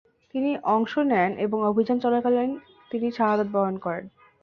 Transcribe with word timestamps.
তিনি 0.33 0.51
অংশ 0.67 0.93
নেন 1.11 1.31
এবং 1.37 1.57
অভিযান 1.65 1.97
চলাকালীন 1.99 2.51
তিনি 2.91 3.07
শাহাদাত 3.11 3.47
বরণ 3.53 3.75
করেন। 3.77 4.05